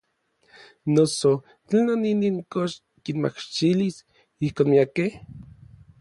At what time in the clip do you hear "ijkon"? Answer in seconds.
4.45-4.67